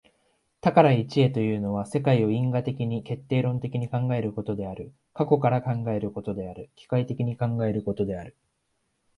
[0.61, 8.35] 多から一へというのは、世界を因果的に決定論的に考えることである、過去から考えることである、機械的に考えることである。